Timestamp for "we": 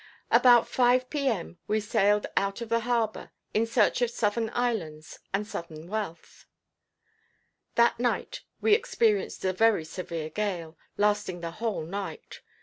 1.67-1.79, 8.59-8.73